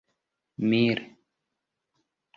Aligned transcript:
mil 0.69 0.97